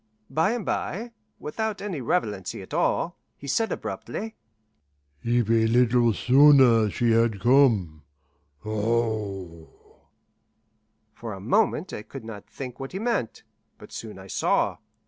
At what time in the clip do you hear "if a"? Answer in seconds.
5.21-5.67